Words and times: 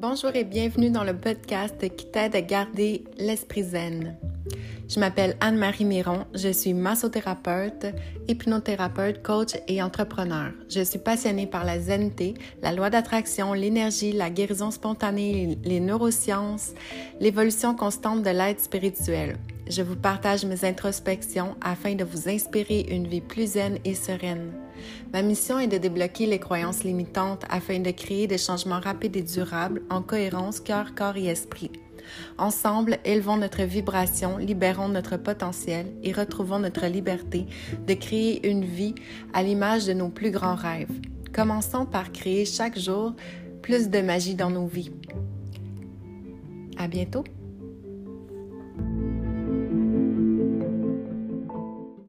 Bonjour 0.00 0.30
et 0.36 0.44
bienvenue 0.44 0.90
dans 0.90 1.02
le 1.02 1.12
podcast 1.12 1.80
qui 1.96 2.06
t'aide 2.06 2.36
à 2.36 2.40
garder 2.40 3.02
l'esprit 3.18 3.64
zen. 3.64 4.16
Je 4.88 5.00
m'appelle 5.00 5.36
Anne-Marie 5.40 5.84
Miron, 5.84 6.24
je 6.34 6.50
suis 6.50 6.72
massothérapeute, 6.72 7.86
hypnothérapeute, 8.28 9.24
coach 9.24 9.56
et 9.66 9.82
entrepreneur. 9.82 10.52
Je 10.70 10.82
suis 10.82 11.00
passionnée 11.00 11.48
par 11.48 11.64
la 11.64 11.80
zenté, 11.80 12.34
la 12.62 12.70
loi 12.70 12.90
d'attraction, 12.90 13.54
l'énergie, 13.54 14.12
la 14.12 14.30
guérison 14.30 14.70
spontanée, 14.70 15.58
les 15.64 15.80
neurosciences, 15.80 16.74
l'évolution 17.18 17.74
constante 17.74 18.22
de 18.22 18.30
l'aide 18.30 18.60
spirituelle. 18.60 19.36
Je 19.68 19.82
vous 19.82 19.96
partage 19.96 20.46
mes 20.46 20.64
introspections 20.64 21.54
afin 21.60 21.94
de 21.94 22.02
vous 22.02 22.28
inspirer 22.28 22.86
une 22.90 23.06
vie 23.06 23.20
plus 23.20 23.52
zen 23.52 23.78
et 23.84 23.94
sereine. 23.94 24.52
Ma 25.12 25.20
mission 25.20 25.58
est 25.58 25.66
de 25.66 25.76
débloquer 25.76 26.24
les 26.26 26.38
croyances 26.38 26.84
limitantes 26.84 27.44
afin 27.50 27.78
de 27.78 27.90
créer 27.90 28.26
des 28.26 28.38
changements 28.38 28.80
rapides 28.80 29.16
et 29.16 29.22
durables 29.22 29.82
en 29.90 30.00
cohérence 30.00 30.60
cœur, 30.60 30.94
corps 30.94 31.18
et 31.18 31.26
esprit. 31.26 31.70
Ensemble, 32.38 32.98
élevons 33.04 33.36
notre 33.36 33.62
vibration, 33.62 34.38
libérons 34.38 34.88
notre 34.88 35.18
potentiel 35.18 35.86
et 36.02 36.12
retrouvons 36.12 36.60
notre 36.60 36.86
liberté 36.86 37.44
de 37.86 37.92
créer 37.92 38.48
une 38.48 38.64
vie 38.64 38.94
à 39.34 39.42
l'image 39.42 39.84
de 39.84 39.92
nos 39.92 40.08
plus 40.08 40.30
grands 40.30 40.54
rêves. 40.54 40.98
Commençons 41.34 41.84
par 41.84 42.10
créer 42.10 42.46
chaque 42.46 42.78
jour 42.78 43.12
plus 43.60 43.90
de 43.90 44.00
magie 44.00 44.34
dans 44.34 44.50
nos 44.50 44.66
vies. 44.66 44.92
À 46.78 46.88
bientôt! 46.88 47.24